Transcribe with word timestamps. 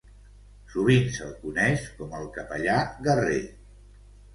Sovint 0.75 1.11
se"l 1.19 1.37
coneix 1.43 1.85
com 2.01 2.19
el 2.23 2.29
"capellà 2.41 2.83
guerrer". 3.11 3.41